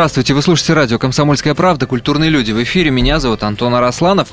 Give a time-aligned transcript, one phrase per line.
[0.00, 2.52] Здравствуйте, вы слушаете радио «Комсомольская правда», «Культурные люди».
[2.52, 4.28] В эфире меня зовут Антон Арасланов.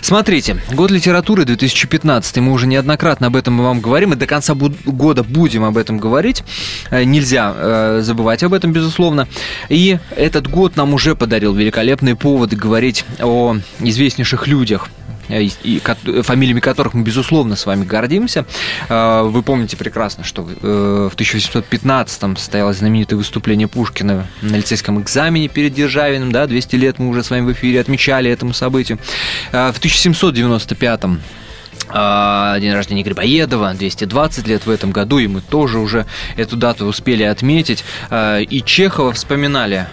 [0.00, 5.24] Смотрите, год литературы 2015, мы уже неоднократно об этом вам говорим, и до конца года
[5.24, 6.44] будем об этом говорить.
[6.92, 9.26] Э, нельзя э, забывать об этом, безусловно.
[9.68, 14.88] И этот год нам уже подарил великолепный повод говорить о известнейших людях
[15.28, 15.80] Э, и,
[16.22, 18.44] фамилиями которых мы, безусловно, с вами гордимся.
[18.88, 25.48] Э, вы помните прекрасно, что э, в 1815-м состоялось знаменитое выступление Пушкина на лицейском экзамене
[25.48, 28.98] перед Державиным, да, 200 лет мы уже с вами в эфире отмечали этому событию.
[29.50, 31.47] В 1795-м а,
[31.88, 36.06] день рождения Грибоедова, 220 лет в этом году, и мы тоже уже
[36.36, 37.84] эту дату успели отметить.
[38.10, 39.86] А, и Чехова вспоминали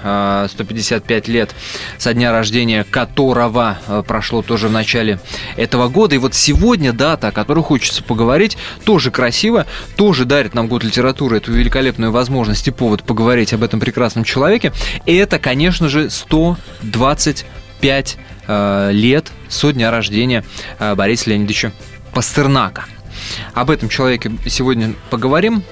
[0.50, 1.56] 155 а, лет
[1.98, 5.20] со дня рождения которого прошло тоже в начале
[5.56, 6.16] этого года.
[6.16, 11.38] И вот сегодня дата, о которой хочется поговорить, тоже красиво, тоже дарит нам год литературы
[11.38, 14.72] эту великолепную возможность и повод поговорить об этом прекрасном человеке.
[15.06, 20.44] И это, конечно же, 125 Э, лет со дня рождения
[20.80, 21.72] Бориса Леонидовича
[22.16, 22.86] Пастернака.
[23.54, 25.64] Об этом человеке сегодня поговорим.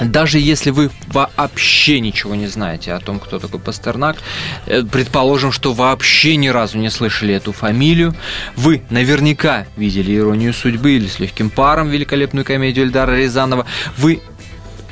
[0.00, 4.16] Даже если вы вообще ничего не знаете о том, кто такой Пастернак,
[4.66, 8.14] э, предположим, что вообще ни разу не слышали эту фамилию,
[8.56, 13.66] вы наверняка видели «Иронию судьбы» или «С легким паром» великолепную комедию Эльдара Рязанова,
[13.96, 14.20] вы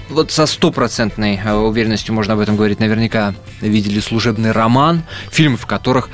[0.08, 6.10] вот со стопроцентной уверенностью можно об этом говорить, наверняка видели служебный роман, фильмы, в которых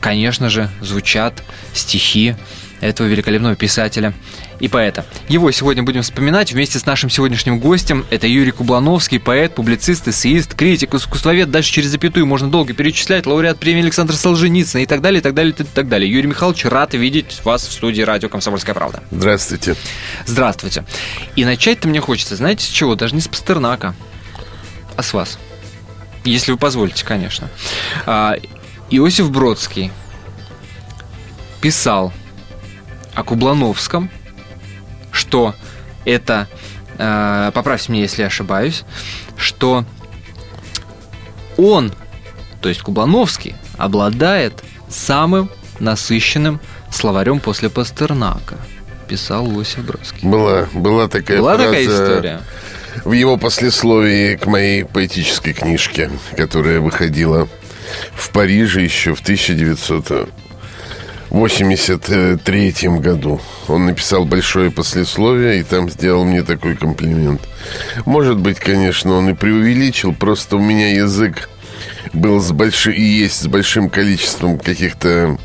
[0.00, 2.36] конечно же, звучат стихи
[2.80, 4.12] этого великолепного писателя
[4.60, 5.04] и поэта.
[5.28, 8.04] Его сегодня будем вспоминать вместе с нашим сегодняшним гостем.
[8.10, 11.50] Это Юрий Кублановский, поэт, публицист, эссеист, критик, искусствовед.
[11.50, 13.26] Дальше через запятую можно долго перечислять.
[13.26, 16.10] Лауреат премии Александр Солженицын и так далее, и так далее, и так далее.
[16.10, 19.02] Юрий Михайлович, рад видеть вас в студии радио «Комсомольская правда».
[19.10, 19.76] Здравствуйте.
[20.26, 20.84] Здравствуйте.
[21.36, 22.94] И начать-то мне хочется, знаете, с чего?
[22.94, 23.94] Даже не с Пастернака,
[24.96, 25.38] а с вас.
[26.24, 27.48] Если вы позволите, конечно.
[28.06, 28.36] А,
[28.90, 29.90] Иосиф Бродский–
[31.60, 32.12] писал
[33.18, 34.10] о Кублановском,
[35.10, 35.54] что
[36.04, 36.46] это,
[36.98, 38.84] э, поправьте меня, если я ошибаюсь,
[39.36, 39.84] что
[41.56, 41.92] он,
[42.60, 46.60] то есть Кублановский, обладает самым насыщенным
[46.92, 48.56] словарем после Пастернака,
[49.08, 50.28] писал Лосев Бродский.
[50.28, 52.40] Была, была такая была такая история.
[53.04, 57.48] В его послесловии к моей поэтической книжке, которая выходила
[58.14, 60.28] в Париже еще в 1900
[61.30, 63.40] 83 году.
[63.68, 67.40] Он написал большое послесловие и там сделал мне такой комплимент.
[68.06, 71.48] Может быть, конечно, он и преувеличил, просто у меня язык
[72.12, 75.38] был с большим и есть с большим количеством каких-то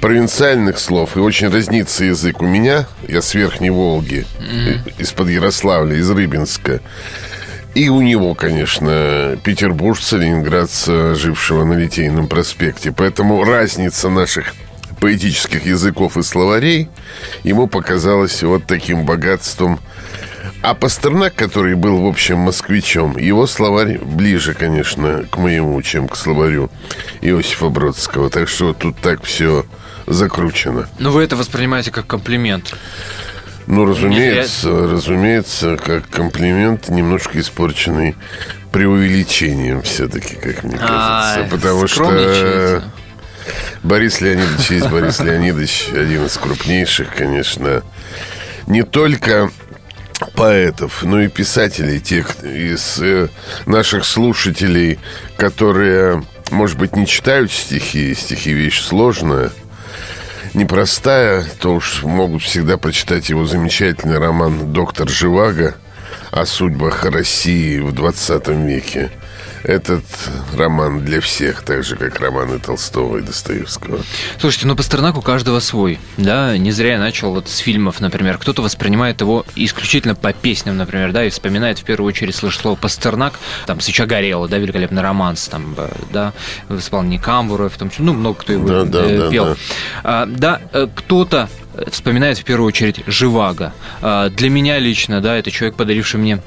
[0.00, 2.86] провинциальных слов, и очень разнится язык у меня.
[3.06, 5.00] Я с Верхней Волги, mm-hmm.
[5.00, 6.80] из-под Ярославля, из Рыбинска.
[7.74, 12.92] И у него, конечно, петербуржца, ленинградца, жившего на Литейном проспекте.
[12.92, 14.54] Поэтому разница наших
[15.02, 16.88] поэтических языков и словарей
[17.42, 19.80] ему показалось вот таким богатством.
[20.62, 26.14] А Пастернак, который был, в общем, москвичом, его словарь ближе, конечно, к моему, чем к
[26.14, 26.70] словарю
[27.20, 28.30] Иосифа Бродского.
[28.30, 29.66] Так что тут так все
[30.06, 30.88] закручено.
[31.00, 32.72] Но вы это воспринимаете как комплимент.
[33.66, 38.14] Ну, разумеется, Нет, разумеется, как комплимент, немножко испорченный
[38.70, 41.44] преувеличением все-таки, как мне кажется.
[41.44, 42.84] А, потому что
[43.82, 47.82] Борис Леонидович есть Борис Леонидович, один из крупнейших, конечно,
[48.66, 49.50] не только
[50.34, 53.28] поэтов, но и писателей, тех из э,
[53.66, 54.98] наших слушателей,
[55.36, 59.50] которые, может быть, не читают стихи, стихи вещь сложная,
[60.54, 65.74] непростая, то уж могут всегда прочитать его замечательный роман «Доктор Живаго»
[66.30, 69.10] о судьбах России в 20 веке
[69.64, 70.04] этот
[70.56, 74.00] роман для всех, так же, как романы Толстого и Достоевского.
[74.38, 78.38] Слушайте, ну Пастернак у каждого свой, да, не зря я начал вот с фильмов, например,
[78.38, 82.76] кто-то воспринимает его исключительно по песням, например, да, и вспоминает в первую очередь, слышит слово
[82.76, 85.76] Пастернак, там, «Свеча горела», да, великолепный романс, там,
[86.12, 86.32] да,
[86.68, 89.44] в исполнении Камбура, в том числе, ну, много кто его да, да, э, пел.
[89.44, 89.56] Да, да.
[90.04, 91.48] А, да, э, кто-то
[91.90, 93.72] вспоминает в первую очередь Живаго.
[94.00, 96.42] А, для меня лично, да, это человек, подаривший мне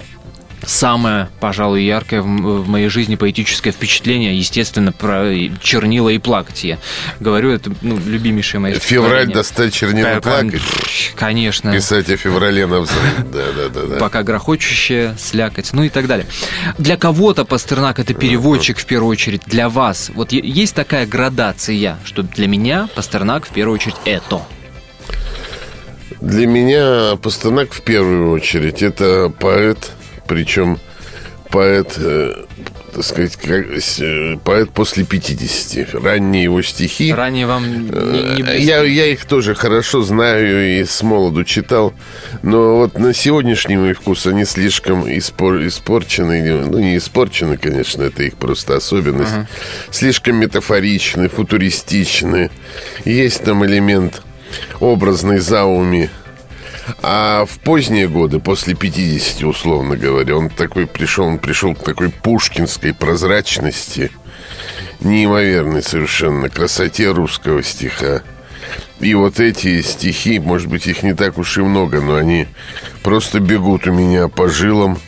[0.66, 6.64] самое, пожалуй, яркое в, моей жизни поэтическое впечатление, естественно, про чернила и плакать.
[6.64, 6.80] Я
[7.20, 10.62] говорю, это ну, любимейшее мое Февраль достать чернила плакать?
[11.16, 11.72] Конечно.
[11.72, 13.32] Писать о феврале на взрыв.
[13.32, 13.96] Да, да, да, да.
[13.98, 16.28] Пока грохочущая, слякоть, ну и так далее.
[16.78, 20.12] Для кого-то Пастернак это переводчик в первую очередь, для вас.
[20.14, 24.42] Вот есть такая градация, что для меня Пастернак в первую очередь это.
[26.22, 29.92] Для меня Пастернак в первую очередь это поэт,
[30.28, 30.80] причем
[31.50, 32.34] поэт, э,
[32.94, 33.66] так сказать, как,
[34.00, 35.94] э, поэт после 50.
[35.94, 37.14] Ранние его стихи.
[37.14, 41.94] Ранее вам не, не э, я, я их тоже хорошо знаю и с молоду читал,
[42.44, 46.66] но вот на сегодняшний мой вкус они слишком испор, испорчены.
[46.66, 49.32] Ну, не испорчены, конечно, это их просто особенность.
[49.32, 49.46] Uh-huh.
[49.92, 52.50] Слишком метафоричны, футуристичны.
[53.06, 54.22] Есть там элемент
[54.80, 56.10] образной зауми
[57.02, 62.10] а в поздние годы, после 50, условно говоря, он такой пришел, он пришел к такой
[62.10, 64.12] пушкинской прозрачности,
[65.00, 68.22] неимоверной совершенно красоте русского стиха.
[69.00, 72.48] И вот эти стихи, может быть, их не так уж и много, но они
[73.04, 75.00] просто бегут у меня по жилам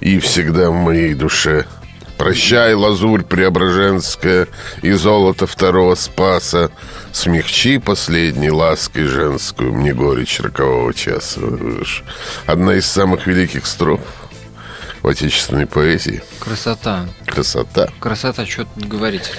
[0.00, 1.66] и всегда в моей душе–
[2.18, 4.46] Прощай, лазурь преображенская
[4.82, 6.70] и золото второго спаса.
[7.12, 11.40] Смягчи последней лаской женскую мне горечь рокового часа.
[12.46, 14.00] Одна из самых великих строф
[15.02, 16.22] в отечественной поэзии.
[16.38, 17.06] Красота.
[17.26, 17.88] Красота.
[17.98, 19.30] Красота, что тут говорить.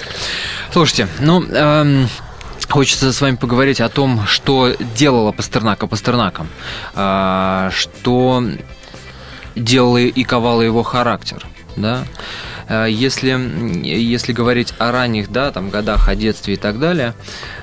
[0.72, 1.42] Слушайте, ну...
[1.42, 2.08] Эм...
[2.68, 6.48] Хочется с вами поговорить о том, что делала Пастернака Пастернаком,
[6.94, 8.42] э, что
[9.54, 11.46] делала и ковала его характер,
[11.76, 12.04] да.
[12.68, 13.30] Э, если,
[13.86, 17.14] если говорить о ранних да, там, годах, о детстве и так далее,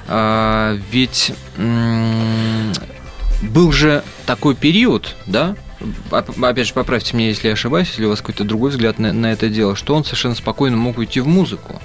[0.08, 1.34] э, ведь
[3.42, 5.56] был же такой период, да,
[6.12, 9.32] опять же, поправьте меня, если я ошибаюсь, если у вас какой-то другой взгляд на, на
[9.32, 11.82] это дело, что он совершенно спокойно мог уйти в музыку,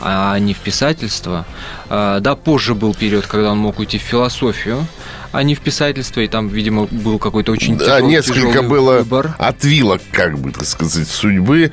[0.00, 1.46] а не в писательство.
[1.88, 4.86] Э, да, позже был период, когда он мог уйти в философию,
[5.32, 8.98] а не в писательство, и там, видимо, был какой-то очень да, тяжелый, несколько тяжелый было
[8.98, 9.34] выбор.
[9.38, 11.72] отвилок, как бы, так сказать, судьбы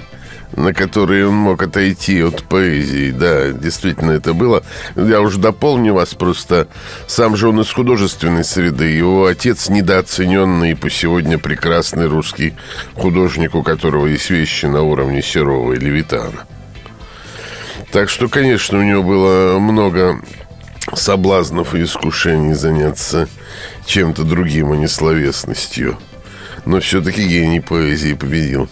[0.53, 3.11] на которые он мог отойти от поэзии.
[3.11, 4.63] Да, действительно это было.
[4.95, 6.67] Я уже дополню вас просто.
[7.07, 8.85] Сам же он из художественной среды.
[8.85, 12.55] Его отец недооцененный и по сегодня прекрасный русский
[12.95, 16.45] художник, у которого есть вещи на уровне Серова и Левитана.
[17.91, 20.21] Так что, конечно, у него было много
[20.93, 23.27] соблазнов и искушений заняться
[23.85, 25.97] чем-то другим, а не словесностью
[26.65, 28.69] но все-таки гений поэзии победил.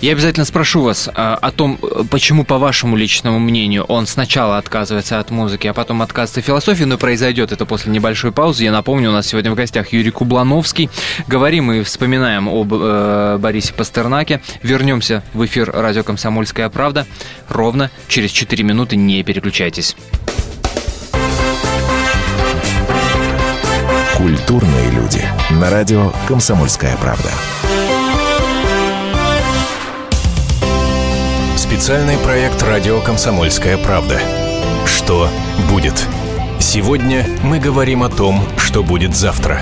[0.00, 1.78] Я обязательно спрошу вас а, о том,
[2.10, 6.84] почему, по вашему личному мнению, он сначала отказывается от музыки, а потом отказывается от философии,
[6.84, 8.64] но произойдет это после небольшой паузы.
[8.64, 10.90] Я напомню, у нас сегодня в гостях Юрий Кублановский.
[11.26, 14.40] Говорим и вспоминаем об э, Борисе Пастернаке.
[14.62, 17.06] Вернемся в эфир радио «Комсомольская правда»
[17.48, 18.96] ровно через 4 минуты.
[18.96, 19.96] Не переключайтесь.
[24.18, 25.22] Культурные люди.
[25.48, 27.30] На радио «Комсомольская правда».
[31.56, 34.18] Специальный проект «Радио Комсомольская правда».
[34.86, 35.28] Что
[35.70, 36.04] будет?
[36.58, 39.60] Сегодня мы говорим о том, что будет завтра.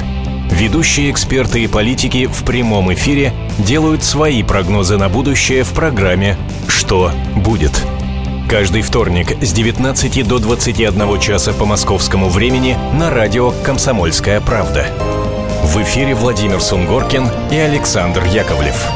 [0.50, 7.12] Ведущие эксперты и политики в прямом эфире делают свои прогнозы на будущее в программе «Что
[7.34, 7.84] будет?».
[8.48, 14.86] Каждый вторник с 19 до 21 часа по московскому времени на радио «Комсомольская правда».
[15.64, 18.86] В эфире Владимир Сунгоркин и Александр Яковлев.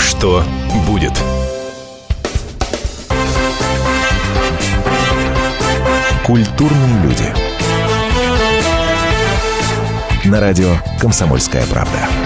[0.00, 0.42] Что
[0.88, 1.12] будет?
[6.24, 7.32] Культурные люди.
[10.24, 12.25] На радио «Комсомольская правда».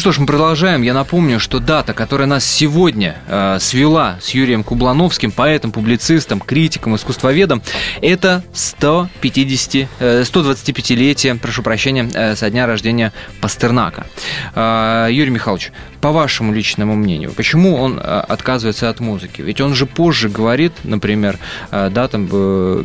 [0.00, 0.80] Что ж, мы продолжаем.
[0.80, 6.96] Я напомню, что дата, которая нас сегодня э, свела с Юрием Кублановским, поэтом, публицистом, критиком,
[6.96, 7.60] искусствоведом,
[8.00, 14.06] это 150, э, 125-летие, прошу прощения, э, со дня рождения Пастернака.
[14.54, 19.42] Э, Юрий Михайлович, по вашему личному мнению, почему он э, отказывается от музыки?
[19.42, 21.38] Ведь он же позже говорит, например,
[21.70, 22.84] э, да, там, э,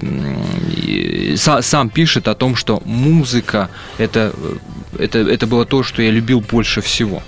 [0.86, 4.56] э, сам пишет о том, что музыка это э,
[5.00, 7.22] это, это было то, что я любил больше всего.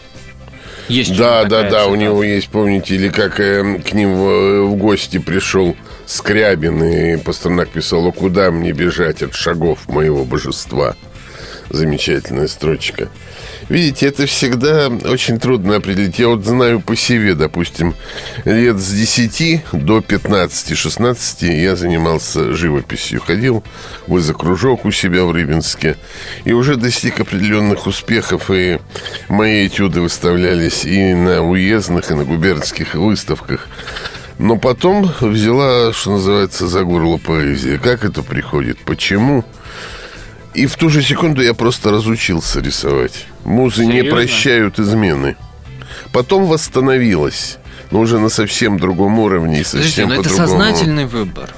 [0.87, 1.89] Есть да, да, да, цитата.
[1.89, 7.17] у него есть, помните, или как э, к ним в, в гости пришел Скрябин, и
[7.17, 10.95] Пастернак писал, а куда мне бежать от шагов моего божества?
[11.69, 13.09] Замечательная строчка.
[13.69, 16.19] Видите, это всегда очень трудно определить.
[16.19, 17.93] Я вот знаю по себе, допустим,
[18.45, 23.21] лет с 10 до 15-16 я занимался живописью.
[23.21, 23.63] Ходил
[24.07, 25.97] в кружок у себя в Рыбинске.
[26.45, 28.49] И уже достиг определенных успехов.
[28.49, 28.79] И
[29.27, 33.67] мои этюды выставлялись и на уездных, и на губернских выставках.
[34.39, 37.79] Но потом взяла, что называется, за горло поэзия.
[37.79, 38.77] Как это приходит?
[38.79, 39.43] Почему?
[40.57, 43.27] И в ту же секунду я просто разучился рисовать.
[43.45, 43.93] Музы Серьезно?
[43.93, 45.35] не прощают измены.
[46.11, 47.59] Потом восстановилась.
[47.91, 51.53] Но уже на совсем другом уровне и совсем Подождите, но это сознательный выбор.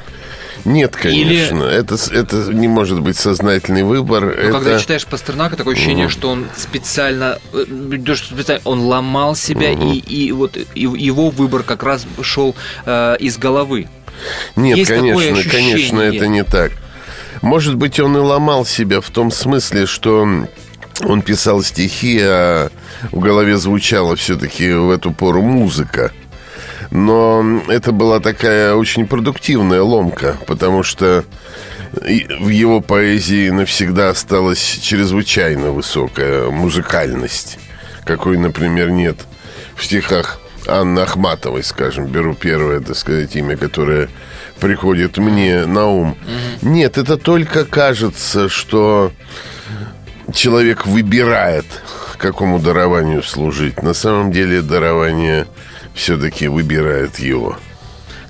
[0.65, 1.63] Нет, конечно.
[1.63, 1.73] Или...
[1.73, 4.25] Это, это не может быть сознательный выбор.
[4.25, 4.51] Но это...
[4.51, 6.11] Когда читаешь Пастернака, такое ощущение, угу.
[6.11, 9.93] что он специально, э, специально он ломал себя, угу.
[9.93, 12.53] и, и вот и его выбор как раз шел
[12.85, 13.87] э, из головы.
[14.57, 16.73] Нет, Есть конечно, конечно, это не так.
[17.41, 20.27] Может быть, он и ломал себя в том смысле, что
[21.01, 22.69] он писал стихи, а
[23.11, 26.11] в голове звучала все-таки в эту пору музыка.
[26.91, 31.23] Но это была такая очень продуктивная ломка, потому что
[31.91, 37.57] в его поэзии навсегда осталась чрезвычайно высокая музыкальность,
[38.05, 39.17] какой, например, нет
[39.75, 44.09] в стихах Анны Ахматовой, скажем, беру первое, так сказать, имя, которое
[44.59, 46.17] приходит мне на ум.
[46.61, 49.11] Нет, это только кажется, что
[50.33, 51.65] человек выбирает,
[52.19, 53.81] какому дарованию служить.
[53.81, 55.47] На самом деле дарование
[55.95, 57.57] все-таки выбирает его.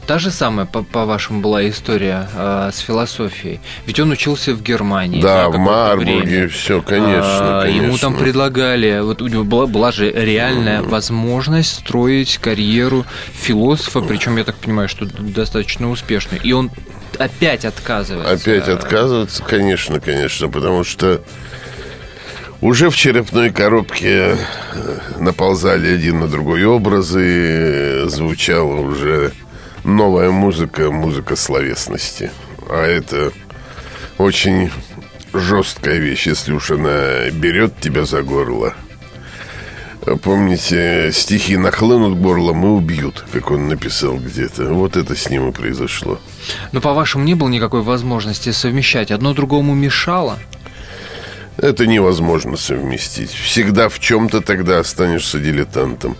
[0.10, 3.60] Та же самая, по- по-вашему, была история э, с философией.
[3.86, 5.22] Ведь он учился в Германии.
[5.22, 6.50] Да, в Марбурге, время.
[6.50, 7.86] все, конечно, а, конечно.
[7.86, 10.90] Ему там предлагали, вот у него была, была же реальная mm.
[10.90, 16.42] возможность строить карьеру философа, причем, я так понимаю, что достаточно успешную.
[16.42, 16.72] И он
[17.20, 18.34] опять отказывается.
[18.34, 21.22] Опять отказывается, конечно, конечно, потому что
[22.62, 24.38] уже в черепной коробке
[24.74, 29.34] э, наползали один на другой образы, звучало уже
[29.84, 32.32] новая музыка, музыка словесности.
[32.70, 33.32] А это
[34.18, 34.72] очень
[35.34, 38.74] жесткая вещь, если уж она берет тебя за горло.
[40.24, 44.74] Помните, стихи нахлынут горлом и убьют, как он написал где-то.
[44.74, 46.20] Вот это с ним и произошло.
[46.72, 49.12] Но, по-вашему, не было никакой возможности совмещать?
[49.12, 50.40] Одно другому мешало?
[51.58, 53.32] Это невозможно совместить.
[53.32, 56.16] Всегда в чем-то тогда останешься дилетантом.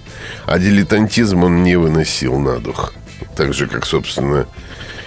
[0.46, 2.94] А дилетантизм он не выносил на дух
[3.36, 4.48] так же, как, собственно,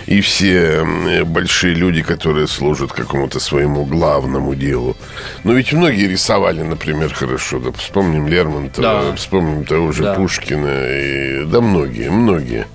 [0.07, 0.85] и все
[1.25, 4.97] большие люди, которые служат какому-то своему главному делу.
[5.45, 7.59] Но ведь многие рисовали, например, хорошо.
[7.59, 9.16] Да, вспомним Лермонтова, да.
[9.16, 10.14] вспомним того же да.
[10.14, 10.88] Пушкина.
[10.88, 12.66] И, да, многие, многие.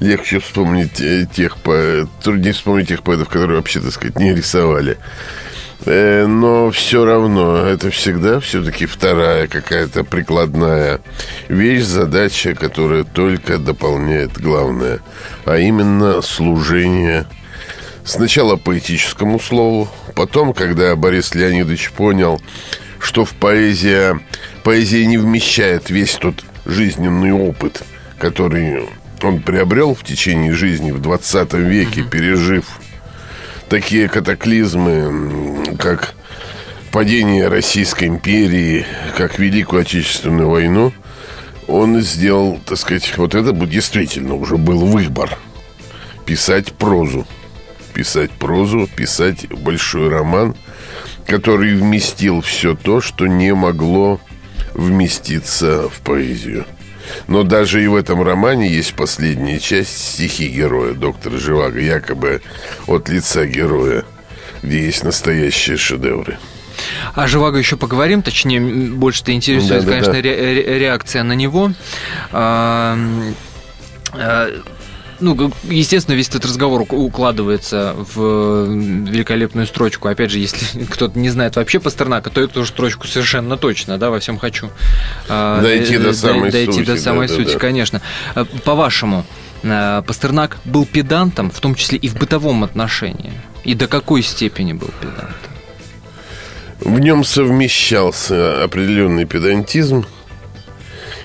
[0.00, 4.98] Легче вспомнить э, тех, по, труднее вспомнить тех поэтов, которые вообще, так сказать, не рисовали.
[5.84, 11.00] Э, но все равно это всегда все-таки вторая какая-то прикладная
[11.48, 15.00] вещь, задача, которая только дополняет главное,
[15.44, 17.26] а именно служение.
[18.04, 22.40] Сначала поэтическому слову, потом, когда Борис Леонидович понял,
[22.98, 24.20] что в поэзия,
[24.62, 27.82] поэзия не вмещает весь тот жизненный опыт,
[28.18, 28.88] который
[29.20, 32.64] он приобрел в течение жизни в 20 веке, пережив
[33.72, 36.14] такие катаклизмы, как
[36.90, 38.84] падение Российской империи,
[39.16, 40.92] как Великую Отечественную войну,
[41.68, 45.38] он сделал, так сказать, вот это действительно уже был выбор.
[46.26, 47.26] Писать прозу.
[47.94, 50.54] Писать прозу, писать большой роман,
[51.26, 54.20] который вместил все то, что не могло
[54.74, 56.66] вместиться в поэзию.
[57.28, 62.42] Но даже и в этом романе есть последняя часть стихи героя, доктора Живаго, якобы
[62.86, 64.04] от лица героя,
[64.62, 66.38] где есть настоящие шедевры.
[67.14, 70.18] О Живаго еще поговорим, точнее, больше-то интересует, да, да, конечно, да.
[70.20, 71.72] Ре- реакция на него.
[75.22, 80.08] Ну, естественно, весь этот разговор укладывается в великолепную строчку.
[80.08, 84.18] Опять же, если кто-то не знает вообще Пастернака, то эту строчку совершенно точно, да, во
[84.18, 84.70] всем хочу.
[85.28, 86.86] А, дойти до самой дойти сути.
[86.86, 88.02] до самой сути, конечно.
[88.34, 89.24] А, по-вашему,
[89.62, 93.32] а, Пастернак был педантом, в том числе и в бытовом отношении?
[93.62, 95.36] И до какой степени был педантом?
[96.80, 100.04] В нем совмещался определенный педантизм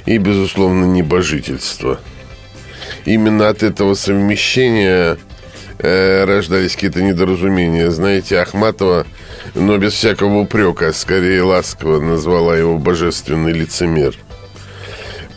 [0.05, 1.99] и, безусловно, небожительство–
[3.07, 5.17] именно от этого совмещения
[5.79, 7.89] э, рождались какие-то недоразумения.
[7.89, 9.07] Знаете, Ахматова,
[9.55, 14.13] но без всякого упрека, скорее ласково назвала его божественный лицемер.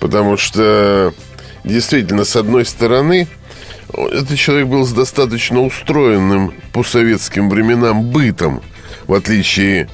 [0.00, 1.14] Потому что,
[1.62, 3.28] действительно, с одной стороны,
[3.92, 8.62] этот человек был с достаточно устроенным по советским временам бытом,
[9.06, 9.88] в отличие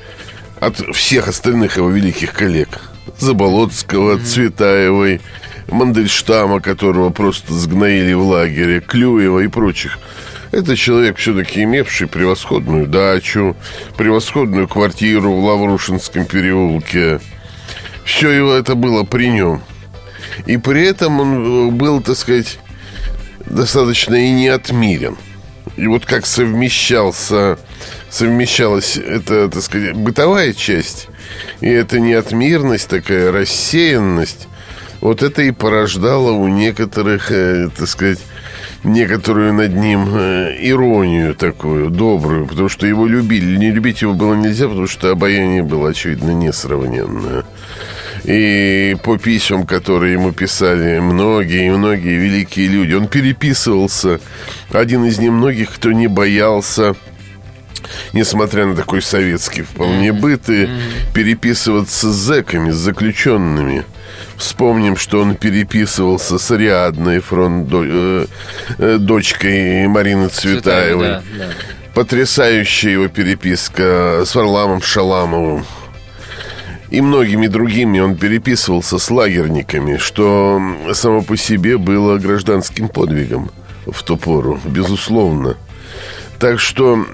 [0.61, 2.81] от всех остальных его великих коллег.
[3.19, 5.21] Заболоцкого, Цветаевой,
[5.69, 9.99] Мандельштама, которого просто сгноили в лагере, Клюева и прочих.
[10.53, 13.57] Это человек, все-таки имевший превосходную дачу,
[13.97, 17.21] превосходную квартиру в Лаврушинском переулке.
[18.05, 19.61] Все его это было при нем.
[20.47, 22.59] И при этом он был, так сказать,
[23.45, 25.17] достаточно и неотмирен.
[25.77, 27.59] И вот как совмещался,
[28.09, 31.09] совмещалась эта, так сказать, бытовая часть
[31.61, 34.49] и эта неотмирность, такая рассеянность,
[35.01, 38.19] вот это и порождало у некоторых, э, так сказать,
[38.85, 43.57] некоторую над ним э, иронию такую, добрую, потому что его любили.
[43.57, 47.45] Не любить его было нельзя, потому что обаяние было, очевидно, несравненное.
[48.25, 54.21] И по письмам, которые ему писали многие и многие великие люди, он переписывался.
[54.71, 56.97] Один из немногих, кто не боялся
[58.13, 60.69] несмотря на такой советский вполне быт, и
[61.15, 63.85] переписываться с зэками, с заключенными.
[64.37, 68.27] Вспомним, что он переписывался с Ариадной, фронт, э,
[68.79, 71.07] э, дочкой Марины Цветаевой.
[71.07, 71.49] Да, да.
[71.95, 75.65] Потрясающая его переписка с Варламом Шаламовым
[76.91, 80.61] и многими другими он переписывался с лагерниками, что
[80.93, 83.51] само по себе было гражданским подвигом
[83.87, 85.57] в ту пору, безусловно.
[86.39, 87.07] Так что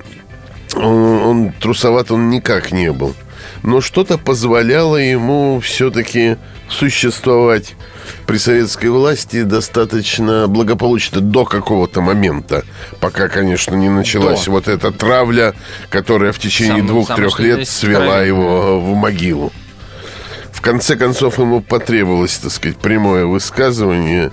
[0.75, 3.15] он, он трусоват он никак не был.
[3.63, 6.37] Но что-то позволяло ему все-таки
[6.69, 7.75] существовать
[8.27, 12.65] при советской власти достаточно благополучно до какого-то момента,
[13.01, 14.53] пока, конечно, не началась до.
[14.53, 15.55] вот эта травля,
[15.91, 19.53] которая в течение двух-трех лет свела его в могилу
[20.63, 24.33] конце концов ему потребовалось, так сказать, прямое высказывание,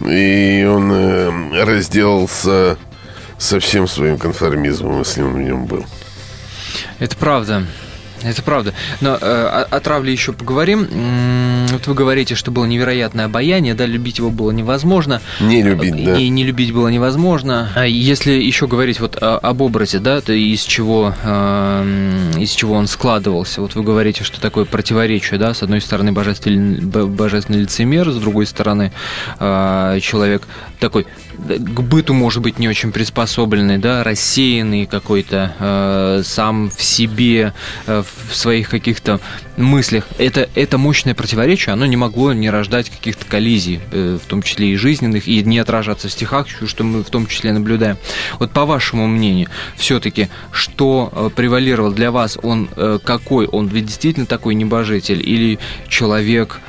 [0.00, 2.78] и он э, разделался
[3.36, 5.84] со всем своим конформизмом, если он в нем был.
[6.98, 7.66] Это правда.
[8.24, 8.74] Это правда.
[9.00, 10.88] Но э, о, травле еще поговорим.
[11.70, 15.20] Вот вы говорите, что было невероятное обаяние, да, любить его было невозможно.
[15.40, 16.16] Не любить, да.
[16.18, 17.70] И не любить было невозможно.
[17.74, 22.86] А если еще говорить вот об образе, да, то из чего, э, из чего он
[22.86, 23.60] складывался.
[23.60, 28.46] Вот вы говорите, что такое противоречие, да, с одной стороны божественный, божественный лицемер, с другой
[28.46, 28.92] стороны
[29.38, 30.42] э, человек
[30.80, 31.06] такой
[31.38, 37.52] к быту, может быть, не очень приспособленный, да, рассеянный какой-то, э, сам в себе,
[37.86, 39.20] э, в своих каких-то
[39.56, 40.06] мыслях.
[40.18, 44.72] Это, это мощное противоречие, оно не могло не рождать каких-то коллизий, э, в том числе
[44.72, 47.96] и жизненных, и не отражаться в стихах, что мы в том числе наблюдаем.
[48.38, 53.46] Вот по вашему мнению, все-таки, что э, превалировал для вас, он э, какой?
[53.46, 56.60] Он ведь действительно такой небожитель или человек,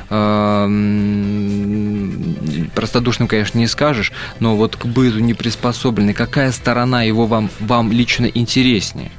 [2.75, 7.91] простодушным, конечно, не скажешь, но вот к быту не приспособленный, какая сторона его вам, вам
[7.91, 9.11] лично интереснее?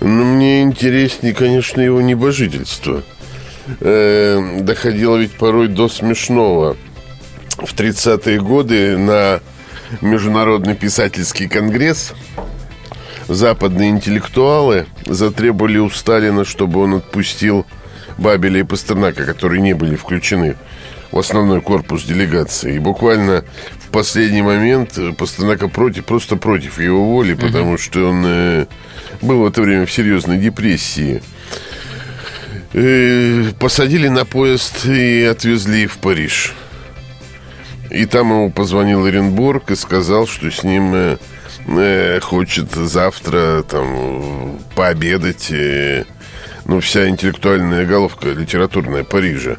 [0.00, 3.02] Ну, мне интереснее, конечно, его небожительство.
[3.80, 6.76] Э, доходило ведь порой до смешного.
[7.58, 9.40] В 30-е годы на
[10.00, 12.12] Международный писательский конгресс
[13.26, 17.66] западные интеллектуалы затребовали у Сталина, чтобы он отпустил
[18.16, 20.56] Бабеля и Пастернака, которые не были включены
[21.10, 22.76] в основной корпус делегации.
[22.76, 23.44] И буквально
[23.78, 28.66] в последний момент Пастернака против, просто против его воли, потому что он э,
[29.22, 31.22] был в это время в серьезной депрессии.
[32.72, 36.54] И посадили на поезд и отвезли в Париж.
[37.90, 41.16] И там ему позвонил Оренбург и сказал, что с ним э,
[41.66, 46.04] э, хочет завтра там пообедать э,
[46.66, 49.56] ну, вся интеллектуальная головка литературная Парижа.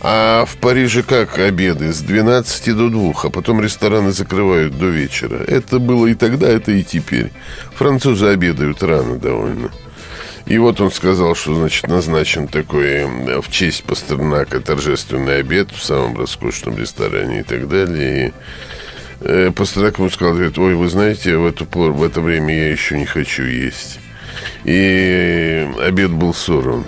[0.00, 1.92] А в Париже как обеды?
[1.92, 5.42] С 12 до 2, а потом рестораны закрывают до вечера.
[5.46, 7.32] Это было и тогда, это и теперь.
[7.74, 9.70] Французы обедают рано довольно.
[10.46, 13.06] И вот он сказал, что, значит, назначен такой
[13.40, 18.28] в честь Пастернака торжественный обед в самом роскошном ресторане и так далее.
[18.28, 18.32] И
[19.20, 22.70] э, Пастернак ему сказал, говорит, ой, вы знаете, в, эту пор, в это время я
[22.70, 24.00] еще не хочу есть.
[24.64, 26.84] И обед был сорван.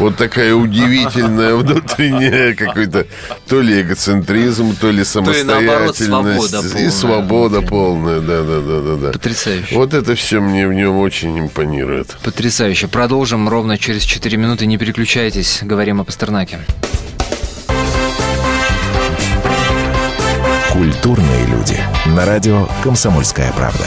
[0.00, 3.06] Вот такая удивительная внутренняя какой-то
[3.48, 5.98] то ли эгоцентризм, то ли самостоятельность.
[5.98, 6.86] То наоборот, свобода полная.
[6.86, 9.12] И свобода полная, да, да, да, да, да.
[9.12, 9.74] Потрясающе.
[9.74, 12.16] Вот это все мне в нем очень импонирует.
[12.22, 12.88] Потрясающе.
[12.88, 14.66] Продолжим ровно через 4 минуты.
[14.66, 15.60] Не переключайтесь.
[15.62, 16.58] Говорим о Пастернаке.
[20.70, 21.78] Культурные люди.
[22.06, 23.86] На радио «Комсомольская правда».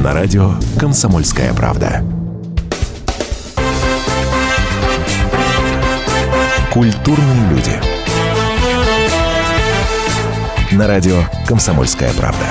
[0.00, 2.02] на радио «Комсомольская правда».
[6.72, 7.78] Культурные люди.
[10.72, 12.46] На радио «Комсомольская правда».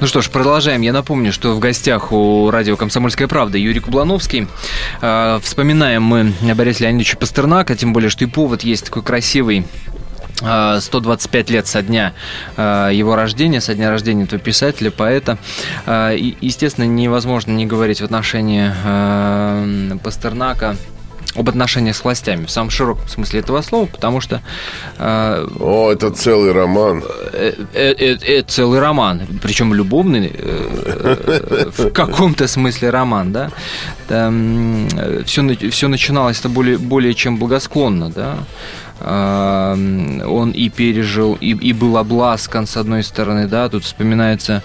[0.00, 0.80] Ну что ж, продолжаем.
[0.80, 4.48] Я напомню, что в гостях у радио «Комсомольская правда» Юрий Кублановский.
[5.00, 9.64] Э, вспоминаем мы Бориса Леонидовича Пастернака, тем более, что и повод есть такой красивый
[10.42, 12.12] 125 лет со дня
[12.56, 15.38] э, его рождения, со дня рождения этого писателя, поэта.
[15.86, 18.72] Э, и, естественно, невозможно не говорить в отношении
[19.98, 20.76] Пастернака
[21.34, 24.42] об отношениях с властями в самом широком смысле этого слова, потому что...
[24.98, 27.02] Э, О, это целый роман.
[27.32, 33.50] Э, э, э, э, целый роман, причем любовный, э, в каком-то смысле роман, да.
[34.08, 34.88] Там,
[35.24, 38.38] все, все начиналось это более, более чем благосклонно, да
[39.04, 44.62] он и пережил, и, и был обласкан, с одной стороны, да, тут вспоминается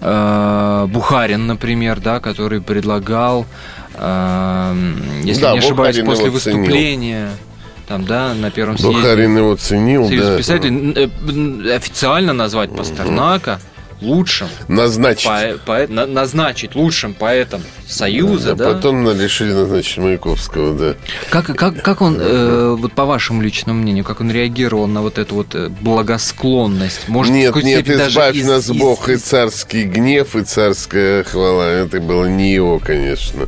[0.00, 3.46] э, Бухарин, например, да, который предлагал,
[3.94, 7.28] если да, не ошибаюсь, Бухарин после выступления...
[7.28, 7.46] Ценил
[7.86, 8.96] там, да, на первом съезде.
[8.96, 10.38] Бухарин его ценил, Союз да.
[10.38, 13.60] писателей э, официально назвать Пастернака
[14.00, 18.74] лучшим назначить по, по, на, назначить лучшим поэтом Союза, да, да?
[18.74, 20.94] Потом решили назначить Маяковского, да.
[21.30, 25.18] Как как как он э, вот по вашему личному мнению, как он реагировал на вот
[25.18, 27.08] эту вот э, благосклонность?
[27.08, 29.20] Может, нет, нет, избавь из, нас из, Бог из...
[29.20, 31.64] и царский гнев и царская хвала.
[31.64, 33.46] Это было не его, конечно.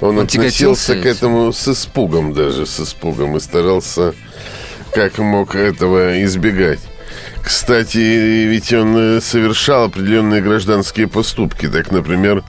[0.00, 4.14] Он, он относился к этому с испугом даже, с испугом и старался
[4.92, 6.80] как мог этого избегать.
[7.42, 11.68] Кстати, ведь он э, совершал определенные гражданские поступки.
[11.68, 12.44] Так, например,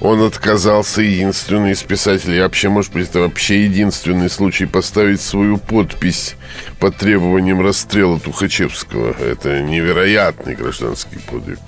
[0.00, 6.36] он отказался единственный из писателей, вообще, может быть, это вообще единственный случай поставить свою подпись
[6.78, 9.16] под требованием расстрела Тухачевского.
[9.18, 11.58] Это невероятный гражданский подвиг.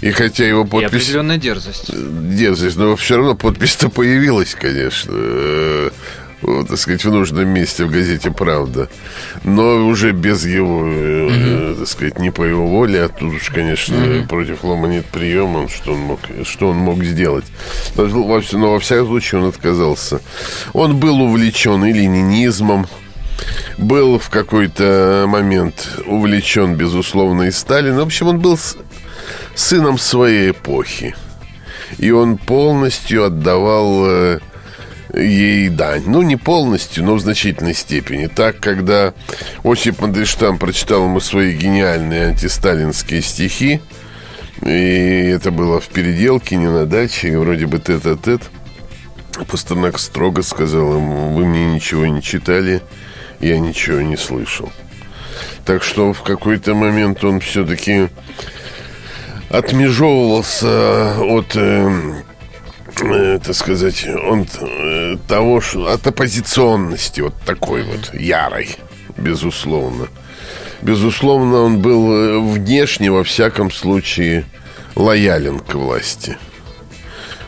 [0.00, 0.92] И хотя его подпись...
[0.92, 1.90] И определенная дерзость.
[1.92, 5.90] Дерзость, но все равно подпись-то появилась, конечно
[6.42, 8.88] вот, так сказать, в нужном месте в газете «Правда».
[9.44, 11.78] Но уже без его, mm-hmm.
[11.78, 14.28] так сказать, не по его воле, а тут уж, конечно, mm-hmm.
[14.28, 17.44] против Лома нет приема, что он мог, что он мог сделать.
[17.96, 20.20] Но, но во всяком случае он отказался.
[20.72, 22.86] Он был увлечен и ленинизмом,
[23.78, 28.00] был в какой-то момент увлечен, безусловно, и Сталином.
[28.00, 28.58] В общем, он был
[29.54, 31.14] сыном своей эпохи.
[31.98, 34.40] И он полностью отдавал э,
[35.14, 36.04] ей дань.
[36.06, 38.26] Ну, не полностью, но в значительной степени.
[38.26, 39.14] Так, когда
[39.64, 43.80] Осип Мандельштам прочитал ему свои гениальные антисталинские стихи,
[44.62, 48.42] и это было в переделке, не на даче, вроде бы тет-а-тет,
[49.48, 52.82] Пастернак строго сказал ему, вы мне ничего не читали,
[53.40, 54.70] я ничего не слышал.
[55.64, 58.08] Так что в какой-то момент он все-таки
[59.48, 62.22] отмежевывался от э,
[63.02, 68.76] э, так сказать, он э, того, что от оппозиционности вот такой вот ярой,
[69.16, 70.08] безусловно.
[70.82, 74.44] Безусловно, он был э, внешне, во всяком случае,
[74.94, 76.38] лоялен к власти.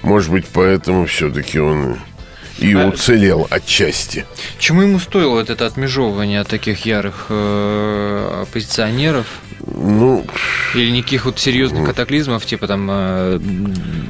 [0.02, 1.96] Может быть, поэтому все-таки он
[2.58, 4.26] и а уцелел отчасти.
[4.58, 9.26] Чему ему стоило вот это отмежевывание от таких ярых э, оппозиционеров?
[9.64, 10.24] Ну,
[10.74, 13.40] или никаких вот серьезных катаклизмов, типа там э,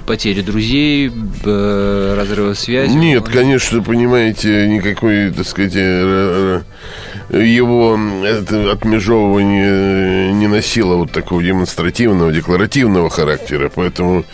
[0.06, 1.12] потери друзей,
[1.44, 2.92] э, разрыва связи?
[2.92, 6.62] Нет, конечно, понимаете, никакой, так сказать, э,
[7.30, 13.70] его это отмежевывание не носило вот такого демонстративного, декларативного характера.
[13.74, 14.24] Поэтому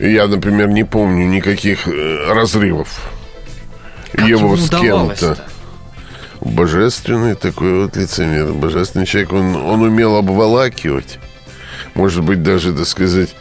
[0.00, 3.15] я, например, не помню никаких разрывов
[4.12, 5.38] как его с кем-то.
[6.40, 8.52] Божественный такой вот лицемер.
[8.52, 11.18] Божественный человек, он, он умел обволакивать.
[11.94, 13.34] Может быть, даже, так сказать,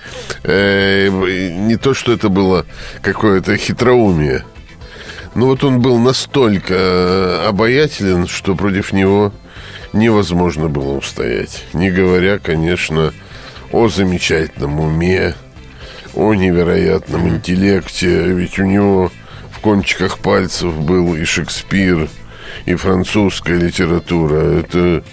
[0.44, 2.66] э, не то, что это было
[3.02, 4.46] какое-то хитроумие.
[5.36, 9.34] Но вот он был настолько обаятелен, что против него
[9.92, 11.66] невозможно было устоять.
[11.74, 13.14] Не говоря, конечно,
[13.72, 15.36] о замечательном уме,
[16.14, 18.24] о невероятном интеллекте.
[18.28, 19.12] Ведь у него
[19.66, 22.08] кончиках пальцев был и Шекспир,
[22.68, 24.60] и французская литература.
[24.60, 25.04] Это,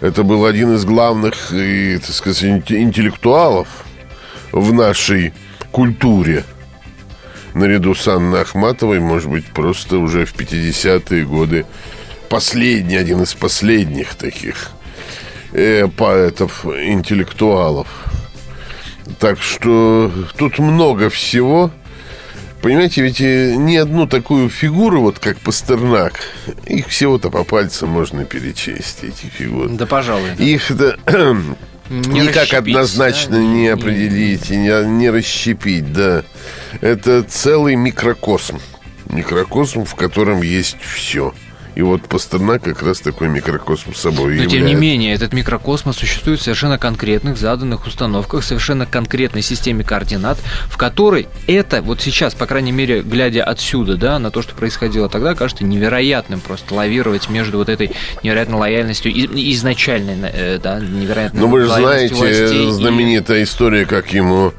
[0.00, 3.68] Это был один из главных, и, так сказать, инте- интеллектуалов
[4.50, 5.32] в нашей
[5.70, 6.42] культуре.
[7.54, 11.64] Наряду с Анной Ахматовой, может быть, просто уже в 50-е годы
[12.28, 14.72] последний, один из последних таких
[15.52, 17.86] э, поэтов, интеллектуалов.
[19.20, 21.70] Так что тут много всего.
[22.64, 26.14] Понимаете, ведь э, ни одну такую фигуру, вот как Пастернак,
[26.64, 29.68] их всего-то по пальцам можно перечесть, эти фигуры.
[29.68, 30.30] Да, пожалуй.
[30.38, 30.42] да.
[30.42, 30.98] Их это
[31.90, 36.24] Не никак однозначно да, не не- определить и не, не расщепить, да.
[36.80, 38.58] Это целый микрокосм.
[39.10, 41.34] Микрокосм, в котором есть все.
[41.74, 44.80] И вот Пастернак как раз такой микрокосм собой Но тем не является.
[44.80, 51.26] менее, этот микрокосмос существует в совершенно конкретных заданных установках, совершенно конкретной системе координат, в которой
[51.48, 55.64] это вот сейчас, по крайней мере, глядя отсюда, да, на то, что происходило тогда, кажется
[55.64, 57.90] невероятным просто лавировать между вот этой
[58.22, 64.12] невероятной лояльностью и- изначальной, э, да, невероятной Ну, вы же знаете, и- знаменитая история, как
[64.12, 64.52] ему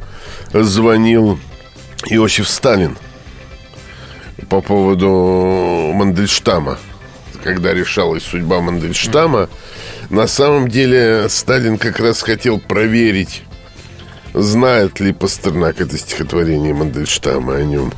[0.52, 1.40] звонил
[2.10, 2.98] Иосиф Сталин
[4.50, 6.78] по поводу Мандельштама.
[7.46, 9.50] Когда решалась судьба Мандельштама,
[10.10, 13.44] на самом деле Сталин как раз хотел проверить,
[14.34, 17.94] знает ли Пастернак это стихотворение Мандельштама о нем.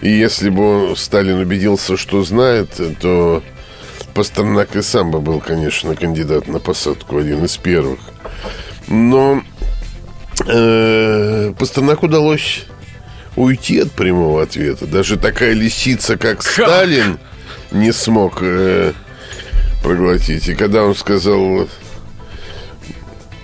[0.00, 3.42] И если бы Сталин убедился, что знает, то
[4.14, 8.00] Пастернак и сам бы был, конечно, кандидат на посадку, один из первых.
[8.88, 9.42] Но
[10.46, 12.64] э, Пастернаку удалось
[13.36, 14.86] уйти от прямого ответа.
[14.86, 17.18] Даже такая лисица, как Сталин,
[17.70, 18.92] не смог э,
[19.82, 20.48] проглотить.
[20.48, 21.68] И когда он сказал,